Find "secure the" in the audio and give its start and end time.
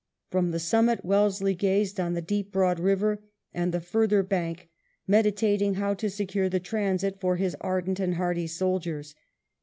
6.09-6.59